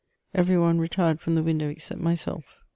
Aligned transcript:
Every 0.33 0.57
one 0.57 0.79
retired 0.79 1.19
from 1.19 1.35
the 1.35 1.43
window 1.43 1.69
except 1.69 2.01
myself. 2.01 2.57